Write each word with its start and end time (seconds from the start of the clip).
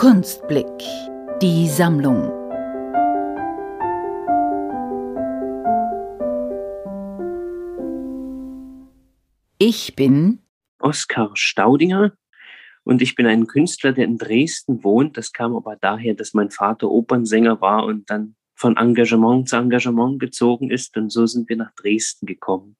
Kunstblick. 0.00 0.64
Die 1.42 1.68
Sammlung. 1.68 2.32
Ich 9.58 9.94
bin 9.96 10.38
Oskar 10.78 11.32
Staudinger 11.34 12.14
und 12.84 13.02
ich 13.02 13.14
bin 13.14 13.26
ein 13.26 13.46
Künstler, 13.46 13.92
der 13.92 14.06
in 14.06 14.16
Dresden 14.16 14.82
wohnt. 14.82 15.18
Das 15.18 15.34
kam 15.34 15.54
aber 15.54 15.76
daher, 15.76 16.14
dass 16.14 16.32
mein 16.32 16.50
Vater 16.50 16.90
Opernsänger 16.90 17.60
war 17.60 17.84
und 17.84 18.08
dann 18.08 18.36
von 18.54 18.78
Engagement 18.78 19.50
zu 19.50 19.56
Engagement 19.56 20.18
gezogen 20.18 20.70
ist 20.70 20.96
und 20.96 21.12
so 21.12 21.26
sind 21.26 21.46
wir 21.50 21.58
nach 21.58 21.74
Dresden 21.74 22.24
gekommen. 22.24 22.74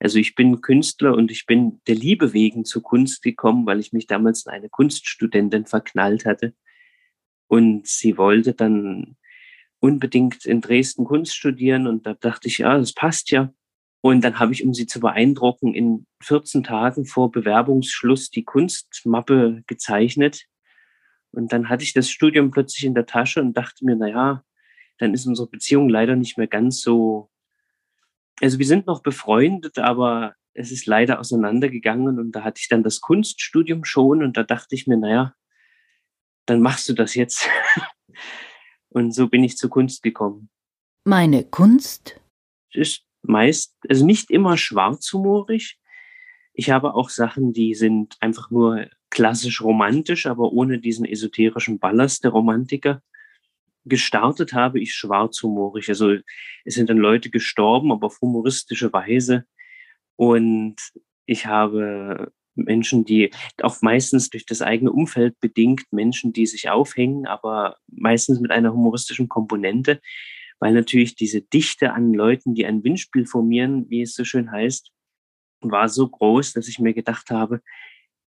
Also 0.00 0.18
ich 0.18 0.34
bin 0.34 0.60
Künstler 0.60 1.14
und 1.14 1.30
ich 1.30 1.46
bin 1.46 1.80
der 1.88 1.96
Liebe 1.96 2.32
wegen 2.32 2.64
zur 2.64 2.82
Kunst 2.82 3.22
gekommen, 3.22 3.66
weil 3.66 3.80
ich 3.80 3.92
mich 3.92 4.06
damals 4.06 4.46
in 4.46 4.52
eine 4.52 4.68
Kunststudentin 4.68 5.66
verknallt 5.66 6.24
hatte. 6.24 6.54
Und 7.48 7.86
sie 7.86 8.16
wollte 8.16 8.54
dann 8.54 9.16
unbedingt 9.80 10.44
in 10.44 10.60
Dresden 10.60 11.04
Kunst 11.04 11.34
studieren 11.34 11.86
und 11.86 12.06
da 12.06 12.14
dachte 12.14 12.48
ich, 12.48 12.58
ja, 12.58 12.78
das 12.78 12.92
passt 12.92 13.30
ja. 13.30 13.52
Und 14.00 14.22
dann 14.22 14.38
habe 14.38 14.52
ich, 14.52 14.64
um 14.64 14.74
sie 14.74 14.86
zu 14.86 15.00
beeindrucken, 15.00 15.74
in 15.74 16.06
14 16.22 16.62
Tagen 16.62 17.04
vor 17.04 17.32
Bewerbungsschluss 17.32 18.30
die 18.30 18.44
Kunstmappe 18.44 19.62
gezeichnet. 19.66 20.44
Und 21.32 21.52
dann 21.52 21.68
hatte 21.68 21.82
ich 21.82 21.92
das 21.92 22.08
Studium 22.08 22.50
plötzlich 22.50 22.84
in 22.84 22.94
der 22.94 23.06
Tasche 23.06 23.40
und 23.40 23.56
dachte 23.56 23.84
mir, 23.84 23.96
na 23.96 24.08
ja, 24.08 24.44
dann 24.98 25.14
ist 25.14 25.26
unsere 25.26 25.48
Beziehung 25.48 25.88
leider 25.88 26.16
nicht 26.16 26.38
mehr 26.38 26.46
ganz 26.46 26.80
so 26.80 27.30
also 28.40 28.58
wir 28.58 28.66
sind 28.66 28.86
noch 28.86 29.02
befreundet, 29.02 29.78
aber 29.78 30.34
es 30.54 30.72
ist 30.72 30.86
leider 30.86 31.20
auseinandergegangen 31.20 32.18
und 32.18 32.32
da 32.32 32.42
hatte 32.42 32.60
ich 32.60 32.68
dann 32.68 32.82
das 32.82 33.00
Kunststudium 33.00 33.84
schon 33.84 34.22
und 34.22 34.36
da 34.36 34.42
dachte 34.42 34.74
ich 34.74 34.86
mir, 34.86 34.96
naja, 34.96 35.34
dann 36.46 36.60
machst 36.60 36.88
du 36.88 36.94
das 36.94 37.14
jetzt. 37.14 37.48
und 38.88 39.12
so 39.12 39.28
bin 39.28 39.44
ich 39.44 39.56
zur 39.56 39.70
Kunst 39.70 40.02
gekommen. 40.02 40.50
Meine 41.04 41.44
Kunst? 41.44 42.20
Ist 42.72 43.04
meist, 43.22 43.76
also 43.88 44.04
nicht 44.04 44.30
immer 44.30 44.56
schwarzhumorig. 44.56 45.78
Ich 46.52 46.70
habe 46.70 46.94
auch 46.94 47.10
Sachen, 47.10 47.52
die 47.52 47.74
sind 47.74 48.16
einfach 48.20 48.50
nur 48.50 48.88
klassisch 49.10 49.62
romantisch, 49.62 50.26
aber 50.26 50.52
ohne 50.52 50.80
diesen 50.80 51.06
esoterischen 51.06 51.78
Ballast 51.78 52.24
der 52.24 52.32
Romantiker 52.32 53.02
gestartet 53.88 54.52
habe 54.52 54.80
ich 54.80 54.94
schwarzhumorig. 54.94 55.88
Also 55.88 56.16
es 56.64 56.74
sind 56.74 56.90
dann 56.90 56.98
Leute 56.98 57.30
gestorben, 57.30 57.92
aber 57.92 58.06
auf 58.06 58.20
humoristische 58.20 58.92
Weise. 58.92 59.44
Und 60.16 60.76
ich 61.26 61.46
habe 61.46 62.32
Menschen, 62.54 63.04
die 63.04 63.30
auch 63.62 63.80
meistens 63.82 64.30
durch 64.30 64.44
das 64.44 64.62
eigene 64.62 64.92
Umfeld 64.92 65.38
bedingt, 65.40 65.84
Menschen, 65.92 66.32
die 66.32 66.46
sich 66.46 66.70
aufhängen, 66.70 67.26
aber 67.26 67.76
meistens 67.86 68.40
mit 68.40 68.50
einer 68.50 68.72
humoristischen 68.72 69.28
Komponente, 69.28 70.00
weil 70.58 70.74
natürlich 70.74 71.14
diese 71.14 71.40
Dichte 71.40 71.92
an 71.92 72.12
Leuten, 72.12 72.54
die 72.54 72.66
ein 72.66 72.82
Windspiel 72.82 73.26
formieren, 73.26 73.88
wie 73.90 74.02
es 74.02 74.14
so 74.14 74.24
schön 74.24 74.50
heißt, 74.50 74.90
war 75.60 75.88
so 75.88 76.08
groß, 76.08 76.52
dass 76.52 76.68
ich 76.68 76.78
mir 76.78 76.94
gedacht 76.94 77.30
habe, 77.30 77.62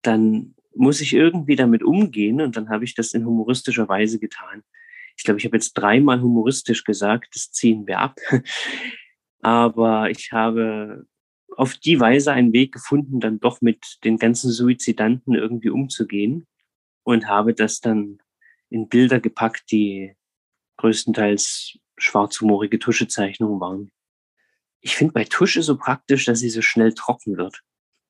dann 0.01 0.55
muss 0.75 1.01
ich 1.01 1.13
irgendwie 1.13 1.55
damit 1.55 1.83
umgehen 1.83 2.41
und 2.41 2.57
dann 2.57 2.69
habe 2.69 2.83
ich 2.83 2.95
das 2.95 3.13
in 3.13 3.25
humoristischer 3.25 3.87
Weise 3.87 4.19
getan. 4.19 4.63
Ich 5.17 5.23
glaube, 5.23 5.39
ich 5.39 5.45
habe 5.45 5.57
jetzt 5.57 5.73
dreimal 5.73 6.21
humoristisch 6.21 6.83
gesagt, 6.83 7.35
das 7.35 7.51
ziehen 7.51 7.87
wir 7.87 7.99
ab. 7.99 8.19
Aber 9.41 10.09
ich 10.09 10.31
habe 10.31 11.05
auf 11.55 11.75
die 11.75 11.99
Weise 11.99 12.33
einen 12.33 12.53
Weg 12.53 12.73
gefunden, 12.73 13.19
dann 13.19 13.39
doch 13.39 13.61
mit 13.61 13.97
den 14.03 14.17
ganzen 14.17 14.51
Suizidanten 14.51 15.35
irgendwie 15.35 15.69
umzugehen 15.69 16.47
und 17.03 17.27
habe 17.27 17.53
das 17.53 17.79
dann 17.79 18.19
in 18.69 18.89
Bilder 18.89 19.19
gepackt, 19.19 19.71
die 19.71 20.15
größtenteils 20.77 21.77
schwarzhumorige 21.97 22.79
Tuschezeichnungen 22.79 23.59
waren. 23.61 23.91
Ich 24.81 24.95
finde 24.95 25.13
bei 25.13 25.23
Tusche 25.23 25.63
so 25.63 25.77
praktisch, 25.77 26.25
dass 26.25 26.39
sie 26.39 26.49
so 26.49 26.61
schnell 26.61 26.93
trocken 26.93 27.37
wird. 27.37 27.61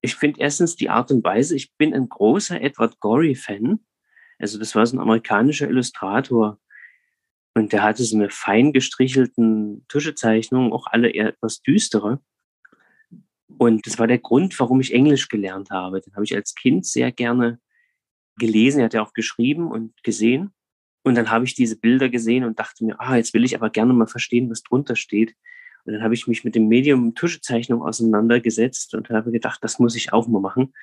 Ich 0.01 0.15
finde 0.15 0.41
erstens 0.41 0.75
die 0.75 0.89
Art 0.89 1.11
und 1.11 1.23
Weise, 1.23 1.55
ich 1.55 1.73
bin 1.75 1.93
ein 1.93 2.09
großer 2.09 2.59
Edward 2.61 2.99
Gorey-Fan. 2.99 3.79
Also 4.39 4.59
das 4.59 4.75
war 4.75 4.85
so 4.85 4.97
ein 4.97 4.99
amerikanischer 4.99 5.69
Illustrator, 5.69 6.59
und 7.55 7.71
der 7.71 7.83
hatte 7.83 8.03
so 8.03 8.17
eine 8.17 8.29
fein 8.29 8.73
gestrichelten 8.73 9.85
Tuschezeichnungen, 9.87 10.73
auch 10.73 10.87
alle 10.87 11.09
eher 11.09 11.29
etwas 11.29 11.61
düstere. 11.61 12.19
Und 13.57 13.87
das 13.87 13.97
war 13.97 14.07
der 14.07 14.19
Grund, 14.19 14.59
warum 14.59 14.81
ich 14.81 14.93
Englisch 14.93 15.29
gelernt 15.29 15.71
habe. 15.71 16.01
Den 16.01 16.13
habe 16.15 16.25
ich 16.25 16.35
als 16.35 16.53
Kind 16.53 16.85
sehr 16.85 17.13
gerne 17.13 17.59
gelesen. 18.37 18.79
Er 18.79 18.85
hat 18.85 18.93
ja 18.93 19.01
auch 19.01 19.13
geschrieben 19.13 19.71
und 19.71 19.93
gesehen. 20.03 20.53
Und 21.03 21.15
dann 21.15 21.31
habe 21.31 21.45
ich 21.45 21.55
diese 21.55 21.79
Bilder 21.79 22.09
gesehen 22.09 22.43
und 22.43 22.59
dachte 22.59 22.83
mir, 22.83 22.99
ah, 22.99 23.15
jetzt 23.15 23.33
will 23.33 23.45
ich 23.45 23.55
aber 23.55 23.69
gerne 23.69 23.93
mal 23.93 24.07
verstehen, 24.07 24.49
was 24.49 24.61
drunter 24.61 24.97
steht. 24.97 25.33
Und 25.85 25.93
dann 25.93 26.03
habe 26.03 26.13
ich 26.13 26.27
mich 26.27 26.43
mit 26.43 26.55
dem 26.55 26.67
Medium 26.67 27.15
Tuschezeichnung 27.15 27.83
auseinandergesetzt 27.83 28.95
und 28.95 29.09
habe 29.09 29.31
gedacht, 29.31 29.63
das 29.63 29.79
muss 29.79 29.95
ich 29.95 30.11
auch 30.11 30.27
mal 30.27 30.41
machen. 30.41 30.73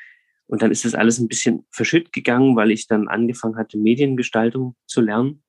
Und 0.46 0.62
dann 0.62 0.70
ist 0.70 0.86
das 0.86 0.94
alles 0.94 1.18
ein 1.18 1.28
bisschen 1.28 1.66
verschütt 1.70 2.14
gegangen, 2.14 2.56
weil 2.56 2.70
ich 2.70 2.86
dann 2.86 3.08
angefangen 3.08 3.56
hatte, 3.56 3.76
Mediengestaltung 3.76 4.74
zu 4.86 5.02
lernen 5.02 5.42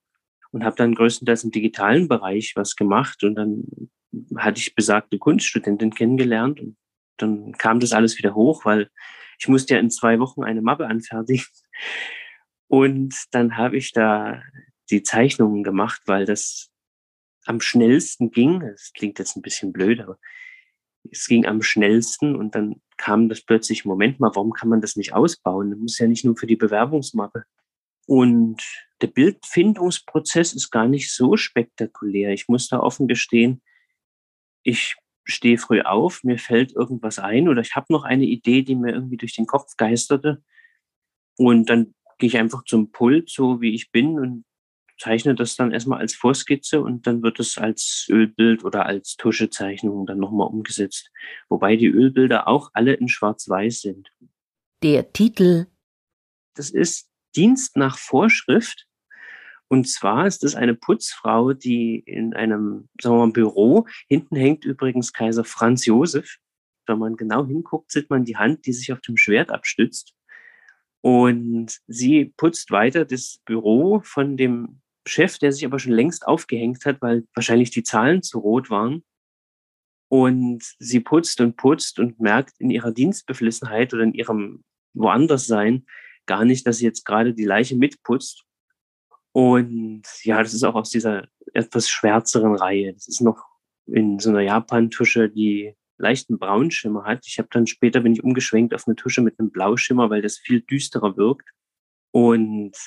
und 0.53 0.63
habe 0.63 0.75
dann 0.75 0.95
größtenteils 0.95 1.43
im 1.43 1.51
digitalen 1.51 2.07
Bereich 2.07 2.53
was 2.55 2.75
gemacht 2.75 3.23
und 3.23 3.35
dann 3.35 3.65
hatte 4.37 4.59
ich 4.59 4.75
besagte 4.75 5.17
Kunststudentin 5.17 5.93
kennengelernt 5.93 6.61
und 6.61 6.77
dann 7.17 7.51
kam 7.53 7.79
das 7.79 7.91
alles 7.91 8.17
wieder 8.17 8.35
hoch, 8.35 8.63
weil 8.63 8.89
ich 9.39 9.47
musste 9.47 9.73
ja 9.73 9.79
in 9.79 9.89
zwei 9.89 10.19
Wochen 10.19 10.43
eine 10.43 10.61
Mappe 10.61 10.87
anfertigen. 10.87 11.45
Und 12.67 13.15
dann 13.31 13.57
habe 13.57 13.77
ich 13.77 13.91
da 13.91 14.41
die 14.89 15.03
Zeichnungen 15.03 15.63
gemacht, 15.63 16.01
weil 16.05 16.25
das 16.25 16.71
am 17.45 17.59
schnellsten 17.59 18.31
ging. 18.31 18.61
Das 18.61 18.93
klingt 18.93 19.19
jetzt 19.19 19.35
ein 19.35 19.41
bisschen 19.41 19.73
blöd, 19.73 20.01
aber 20.01 20.17
es 21.11 21.27
ging 21.27 21.45
am 21.45 21.61
schnellsten 21.61 22.35
und 22.35 22.55
dann 22.55 22.81
kam 22.97 23.27
das 23.27 23.41
plötzlich, 23.41 23.85
Moment 23.85 24.19
mal, 24.19 24.31
warum 24.33 24.53
kann 24.53 24.69
man 24.69 24.81
das 24.81 24.95
nicht 24.95 25.13
ausbauen? 25.13 25.71
Das 25.71 25.79
muss 25.79 25.99
ja 25.99 26.07
nicht 26.07 26.23
nur 26.23 26.37
für 26.37 26.47
die 26.47 26.55
Bewerbungsmappe. 26.55 27.43
Und 28.05 28.61
der 29.01 29.07
Bildfindungsprozess 29.07 30.53
ist 30.53 30.71
gar 30.71 30.87
nicht 30.87 31.13
so 31.13 31.37
spektakulär. 31.37 32.31
Ich 32.31 32.47
muss 32.47 32.67
da 32.67 32.79
offen 32.79 33.07
gestehen, 33.07 33.61
ich 34.63 34.95
stehe 35.25 35.57
früh 35.57 35.81
auf, 35.81 36.23
mir 36.23 36.37
fällt 36.37 36.73
irgendwas 36.73 37.19
ein 37.19 37.47
oder 37.47 37.61
ich 37.61 37.75
habe 37.75 37.91
noch 37.91 38.03
eine 38.03 38.25
Idee, 38.25 38.61
die 38.61 38.75
mir 38.75 38.93
irgendwie 38.93 39.17
durch 39.17 39.35
den 39.35 39.45
Kopf 39.45 39.75
geisterte. 39.77 40.43
Und 41.37 41.69
dann 41.69 41.93
gehe 42.17 42.27
ich 42.27 42.37
einfach 42.37 42.63
zum 42.65 42.91
Pult, 42.91 43.29
so 43.29 43.61
wie 43.61 43.73
ich 43.73 43.91
bin, 43.91 44.19
und 44.19 44.45
zeichne 44.99 45.35
das 45.35 45.55
dann 45.55 45.71
erstmal 45.71 45.99
als 45.99 46.13
Vorskizze 46.15 46.81
und 46.81 47.07
dann 47.07 47.23
wird 47.23 47.39
es 47.39 47.57
als 47.57 48.07
Ölbild 48.09 48.63
oder 48.63 48.85
als 48.85 49.15
Tuschezeichnung 49.15 50.05
dann 50.05 50.19
nochmal 50.19 50.47
umgesetzt. 50.47 51.11
Wobei 51.49 51.75
die 51.75 51.87
Ölbilder 51.87 52.47
auch 52.47 52.69
alle 52.73 52.93
in 52.93 53.09
Schwarz-Weiß 53.09 53.81
sind. 53.81 54.11
Der 54.81 55.11
Titel. 55.11 55.67
Das 56.53 56.69
ist 56.69 57.09
Dienst 57.35 57.77
nach 57.77 57.97
Vorschrift. 57.97 58.87
Und 59.67 59.87
zwar 59.87 60.27
ist 60.27 60.43
es 60.43 60.55
eine 60.55 60.75
Putzfrau, 60.75 61.53
die 61.53 61.99
in 61.99 62.33
einem 62.33 62.89
sagen 63.01 63.15
wir 63.15 63.25
mal, 63.25 63.31
Büro, 63.31 63.87
hinten 64.07 64.35
hängt 64.35 64.65
übrigens 64.65 65.13
Kaiser 65.13 65.43
Franz 65.43 65.85
Josef. 65.85 66.37
Wenn 66.85 66.99
man 66.99 67.15
genau 67.15 67.45
hinguckt, 67.45 67.91
sieht 67.91 68.09
man 68.09 68.25
die 68.25 68.37
Hand, 68.37 68.65
die 68.65 68.73
sich 68.73 68.91
auf 68.91 69.01
dem 69.01 69.17
Schwert 69.17 69.49
abstützt. 69.51 70.13
Und 71.01 71.79
sie 71.87 72.33
putzt 72.37 72.71
weiter 72.71 73.03
das 73.03 73.39
Büro 73.45 74.01
von 74.03 74.37
dem 74.37 74.81
Chef, 75.05 75.37
der 75.37 75.51
sich 75.51 75.65
aber 75.65 75.79
schon 75.79 75.91
längst 75.91 76.25
aufgehängt 76.27 76.85
hat, 76.85 77.01
weil 77.01 77.27
wahrscheinlich 77.35 77.71
die 77.71 77.83
Zahlen 77.83 78.21
zu 78.23 78.39
rot 78.39 78.69
waren. 78.69 79.03
Und 80.07 80.63
sie 80.79 80.99
putzt 80.99 81.41
und 81.41 81.57
putzt 81.57 81.99
und 81.99 82.19
merkt 82.19 82.53
in 82.59 82.69
ihrer 82.69 82.91
Dienstbeflissenheit 82.91 83.93
oder 83.93 84.03
in 84.03 84.13
ihrem 84.13 84.63
woanders 84.93 85.47
sein, 85.47 85.85
gar 86.25 86.45
nicht, 86.45 86.65
dass 86.67 86.77
sie 86.77 86.85
jetzt 86.85 87.05
gerade 87.05 87.33
die 87.33 87.45
Leiche 87.45 87.75
mitputzt. 87.75 88.43
Und 89.31 90.03
ja, 90.23 90.41
das 90.41 90.53
ist 90.53 90.63
auch 90.63 90.75
aus 90.75 90.89
dieser 90.89 91.27
etwas 91.53 91.89
schwärzeren 91.89 92.55
Reihe. 92.55 92.93
Das 92.93 93.07
ist 93.07 93.21
noch 93.21 93.43
in 93.85 94.19
so 94.19 94.29
einer 94.29 94.41
Japan-Tusche, 94.41 95.29
die 95.29 95.75
leichten 95.97 96.37
Braunschimmer 96.37 97.05
hat. 97.05 97.25
Ich 97.27 97.39
habe 97.39 97.49
dann 97.51 97.67
später 97.67 98.01
bin 98.01 98.13
ich 98.13 98.23
umgeschwenkt 98.23 98.73
auf 98.73 98.87
eine 98.87 98.95
Tusche 98.95 99.21
mit 99.21 99.39
einem 99.39 99.51
Blauschimmer, 99.51 100.09
weil 100.09 100.21
das 100.21 100.37
viel 100.37 100.61
düsterer 100.61 101.17
wirkt. 101.17 101.49
Und 102.11 102.77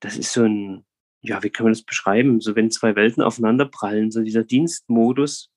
das 0.00 0.16
ist 0.16 0.32
so 0.32 0.42
ein, 0.42 0.84
ja, 1.20 1.42
wie 1.42 1.50
kann 1.50 1.64
man 1.64 1.72
das 1.72 1.82
beschreiben? 1.82 2.40
So 2.40 2.56
wenn 2.56 2.70
zwei 2.70 2.96
Welten 2.96 3.22
aufeinander 3.22 3.66
prallen, 3.66 4.10
so 4.10 4.22
dieser 4.22 4.44
Dienstmodus 4.44 5.50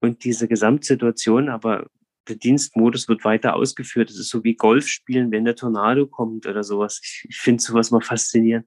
und 0.00 0.24
diese 0.24 0.48
Gesamtsituation, 0.48 1.48
aber 1.48 1.88
der 2.28 2.36
Dienstmodus 2.36 3.08
wird 3.08 3.24
weiter 3.24 3.54
ausgeführt. 3.54 4.10
Es 4.10 4.18
ist 4.18 4.28
so 4.28 4.44
wie 4.44 4.54
Golf 4.54 4.88
spielen, 4.88 5.30
wenn 5.30 5.44
der 5.44 5.56
Tornado 5.56 6.06
kommt 6.06 6.46
oder 6.46 6.62
sowas. 6.62 7.00
Ich, 7.02 7.26
ich 7.28 7.36
finde 7.36 7.62
sowas 7.62 7.90
mal 7.90 8.00
faszinierend. 8.00 8.66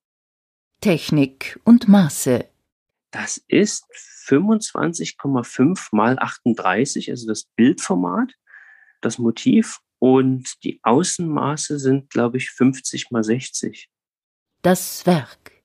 Technik 0.82 1.60
und 1.64 1.88
Maße. 1.88 2.46
Das 3.12 3.38
ist 3.48 3.86
25,5 4.28 5.90
mal 5.92 6.20
38, 6.20 7.10
also 7.10 7.28
das 7.28 7.46
Bildformat, 7.56 8.34
das 9.02 9.18
Motiv 9.18 9.80
und 9.98 10.64
die 10.64 10.80
Außenmaße 10.84 11.80
sind, 11.80 12.10
glaube 12.10 12.38
ich, 12.38 12.52
50 12.52 13.12
mal 13.12 13.24
60. 13.24 13.90
Das 14.62 15.06
Werk. 15.06 15.64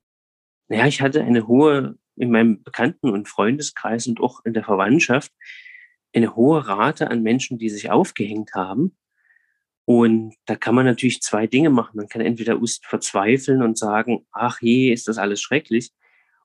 Naja, 0.69 0.87
ich 0.87 1.00
hatte 1.00 1.23
eine 1.23 1.47
hohe, 1.47 1.97
in 2.17 2.31
meinem 2.31 2.62
Bekannten- 2.62 3.11
und 3.11 3.29
Freundeskreis 3.29 4.06
und 4.06 4.20
auch 4.20 4.44
in 4.44 4.55
der 4.55 4.64
Verwandtschaft, 4.64 5.32
eine 6.14 6.37
hohe 6.37 6.66
Rate 6.66 7.11
an 7.11 7.22
Menschen, 7.22 7.58
die 7.58 7.69
sich 7.69 7.90
aufgehängt 7.90 8.55
haben. 8.55 8.96
Und 9.87 10.34
da 10.46 10.56
kann 10.56 10.75
man 10.75 10.87
natürlich 10.87 11.20
zwei 11.20 11.46
Dinge 11.46 11.70
machen. 11.70 11.96
Man 11.96 12.08
kann 12.08 12.22
entweder 12.22 12.58
verzweifeln 12.82 13.62
und 13.62 13.76
sagen, 13.76 14.26
ach 14.32 14.61
je, 14.62 14.93
ist 14.93 15.08
das 15.08 15.19
alles 15.19 15.40
schrecklich. 15.40 15.93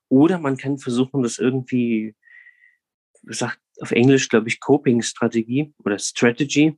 Oder 0.10 0.40
man 0.40 0.58
kann 0.58 0.78
versuchen, 0.78 1.24
das 1.24 1.38
irgendwie, 1.38 2.16
sagt 3.24 3.60
auf 3.80 3.92
Englisch, 3.92 4.28
glaube 4.28 4.50
ich, 4.50 4.60
Coping-Strategie 4.60 5.74
oder 5.86 6.00
Strategy, 6.00 6.78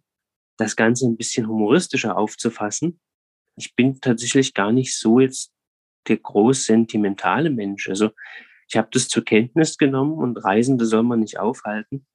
das 0.57 0.75
Ganze 0.75 1.07
ein 1.07 1.17
bisschen 1.17 1.47
humoristischer 1.47 2.15
aufzufassen. 2.15 2.99
Ich 3.55 3.75
bin 3.75 3.99
tatsächlich 3.99 4.53
gar 4.53 4.71
nicht 4.71 4.95
so 4.95 5.19
jetzt 5.19 5.51
der 6.07 6.17
groß 6.17 6.65
sentimentale 6.65 7.49
Mensch. 7.49 7.89
Also 7.89 8.11
ich 8.67 8.77
habe 8.77 8.89
das 8.91 9.07
zur 9.07 9.25
Kenntnis 9.25 9.77
genommen 9.77 10.13
und 10.13 10.37
Reisende 10.37 10.85
soll 10.85 11.03
man 11.03 11.21
nicht 11.21 11.39
aufhalten. 11.39 12.05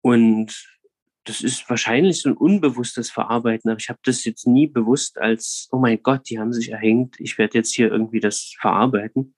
Und 0.00 0.78
das 1.24 1.42
ist 1.42 1.68
wahrscheinlich 1.68 2.22
so 2.22 2.30
ein 2.30 2.36
unbewusstes 2.36 3.10
Verarbeiten, 3.10 3.70
aber 3.70 3.78
ich 3.78 3.88
habe 3.88 3.98
das 4.04 4.24
jetzt 4.24 4.46
nie 4.46 4.66
bewusst 4.66 5.18
als, 5.18 5.68
oh 5.72 5.78
mein 5.78 6.02
Gott, 6.02 6.30
die 6.30 6.38
haben 6.38 6.52
sich 6.52 6.70
erhängt, 6.70 7.16
ich 7.20 7.36
werde 7.36 7.58
jetzt 7.58 7.74
hier 7.74 7.90
irgendwie 7.90 8.20
das 8.20 8.54
verarbeiten. 8.58 9.34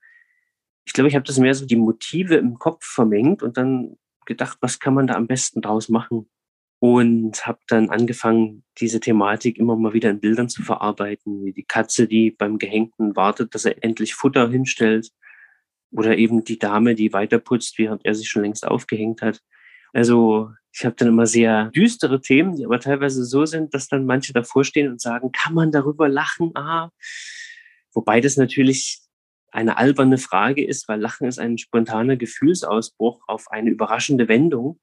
Ich 0.84 0.92
glaube, 0.92 1.08
ich 1.08 1.14
habe 1.14 1.26
das 1.26 1.38
mehr 1.38 1.54
so 1.54 1.66
die 1.66 1.76
Motive 1.76 2.36
im 2.36 2.58
Kopf 2.58 2.84
vermengt 2.84 3.42
und 3.42 3.56
dann 3.56 3.96
gedacht, 4.26 4.58
was 4.60 4.78
kann 4.78 4.94
man 4.94 5.08
da 5.08 5.14
am 5.14 5.26
besten 5.26 5.62
draus 5.62 5.88
machen? 5.88 6.30
Und 6.78 7.46
habe 7.46 7.58
dann 7.66 7.90
angefangen, 7.90 8.64
diese 8.78 9.00
Thematik 9.00 9.58
immer 9.58 9.76
mal 9.76 9.92
wieder 9.92 10.08
in 10.10 10.20
Bildern 10.20 10.48
zu 10.48 10.62
verarbeiten, 10.62 11.44
wie 11.44 11.52
die 11.52 11.64
Katze, 11.64 12.06
die 12.06 12.30
beim 12.30 12.58
Gehängten 12.58 13.16
wartet, 13.16 13.54
dass 13.54 13.66
er 13.66 13.82
endlich 13.84 14.14
Futter 14.14 14.48
hinstellt, 14.48 15.10
oder 15.92 16.16
eben 16.16 16.44
die 16.44 16.58
Dame, 16.58 16.94
die 16.94 17.12
weiterputzt, 17.12 17.78
während 17.78 18.04
er 18.04 18.14
sich 18.14 18.28
schon 18.28 18.42
längst 18.42 18.66
aufgehängt 18.66 19.22
hat. 19.22 19.42
Also 19.92 20.50
ich 20.72 20.84
habe 20.84 20.94
dann 20.96 21.08
immer 21.08 21.26
sehr 21.26 21.66
düstere 21.70 22.20
Themen, 22.20 22.56
die 22.56 22.64
aber 22.64 22.80
teilweise 22.80 23.24
so 23.24 23.44
sind, 23.44 23.74
dass 23.74 23.88
dann 23.88 24.06
manche 24.06 24.32
davor 24.32 24.64
stehen 24.64 24.88
und 24.88 25.00
sagen, 25.00 25.32
kann 25.32 25.54
man 25.54 25.72
darüber 25.72 26.08
lachen? 26.08 26.52
Ah. 26.54 26.90
Wobei 27.92 28.20
das 28.20 28.36
natürlich 28.36 29.00
eine 29.50 29.76
alberne 29.78 30.18
Frage 30.18 30.64
ist, 30.64 30.88
weil 30.88 31.00
Lachen 31.00 31.26
ist 31.26 31.40
ein 31.40 31.58
spontaner 31.58 32.16
Gefühlsausbruch 32.16 33.22
auf 33.26 33.50
eine 33.50 33.70
überraschende 33.70 34.28
Wendung. 34.28 34.78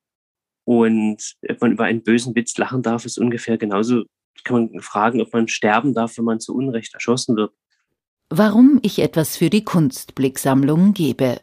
Und 0.65 1.36
ob 1.50 1.62
man 1.62 1.71
über 1.71 1.86
einen 1.86 2.04
bösen 2.04 2.36
Witz 2.36 2.57
lachen 2.57 2.81
darf, 2.81 3.06
ist 3.06 3.18
ungefähr 3.18 3.57
genauso, 3.57 4.04
kann 4.44 4.69
man 4.71 4.81
fragen, 4.81 5.21
ob 5.21 5.31
man 5.31 5.48
sterben 5.48 5.94
darf, 5.94 6.18
wenn 6.18 6.25
man 6.25 6.42
zu 6.42 6.54
Unrecht 6.54 6.94
erschossen 6.94 7.38
wird. 7.38 7.54
Warum 8.30 8.80
ich 8.81 9.00
etwas 9.00 9.38
für 9.38 9.50
die 9.50 9.63
Kunstblicksammlung 9.63 10.94
gebe. 10.94 11.42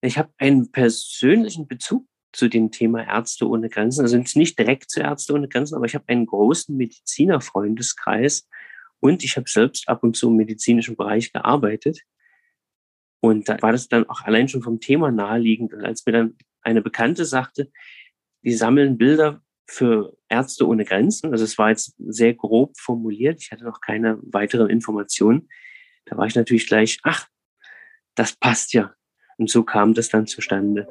Ich 0.00 0.18
habe 0.18 0.30
einen 0.38 0.72
persönlichen 0.72 1.68
Bezug 1.68 2.04
zu 2.36 2.48
dem 2.48 2.70
Thema 2.70 3.02
Ärzte 3.02 3.48
ohne 3.48 3.70
Grenzen. 3.70 4.02
Also 4.02 4.18
nicht 4.18 4.58
direkt 4.58 4.90
zu 4.90 5.00
Ärzte 5.00 5.32
ohne 5.32 5.48
Grenzen, 5.48 5.74
aber 5.74 5.86
ich 5.86 5.94
habe 5.94 6.04
einen 6.08 6.26
großen 6.26 6.76
Medizinerfreundeskreis 6.76 8.46
und 9.00 9.24
ich 9.24 9.36
habe 9.36 9.48
selbst 9.48 9.88
ab 9.88 10.02
und 10.02 10.16
zu 10.16 10.28
im 10.28 10.36
medizinischen 10.36 10.96
Bereich 10.96 11.32
gearbeitet. 11.32 12.02
Und 13.20 13.48
da 13.48 13.60
war 13.62 13.72
das 13.72 13.88
dann 13.88 14.08
auch 14.08 14.20
allein 14.22 14.48
schon 14.48 14.62
vom 14.62 14.80
Thema 14.80 15.10
naheliegend. 15.10 15.72
Und 15.72 15.84
als 15.84 16.04
mir 16.04 16.12
dann 16.12 16.36
eine 16.60 16.82
Bekannte 16.82 17.24
sagte, 17.24 17.70
die 18.42 18.52
sammeln 18.52 18.98
Bilder 18.98 19.42
für 19.66 20.16
Ärzte 20.28 20.68
ohne 20.68 20.84
Grenzen, 20.84 21.32
also 21.32 21.42
es 21.42 21.56
war 21.56 21.70
jetzt 21.70 21.94
sehr 21.98 22.34
grob 22.34 22.78
formuliert, 22.78 23.40
ich 23.40 23.50
hatte 23.50 23.64
noch 23.64 23.80
keine 23.80 24.18
weiteren 24.22 24.68
Informationen, 24.68 25.48
da 26.04 26.18
war 26.18 26.26
ich 26.26 26.34
natürlich 26.34 26.66
gleich, 26.66 27.00
ach, 27.02 27.26
das 28.14 28.36
passt 28.36 28.74
ja. 28.74 28.94
Und 29.38 29.50
so 29.50 29.64
kam 29.64 29.94
das 29.94 30.10
dann 30.10 30.26
zustande. 30.26 30.86